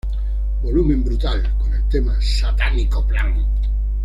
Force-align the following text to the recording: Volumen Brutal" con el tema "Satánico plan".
Volumen 0.63 1.03
Brutal" 1.03 1.53
con 1.59 1.71
el 1.75 1.87
tema 1.87 2.19
"Satánico 2.19 3.05
plan". 3.05 3.35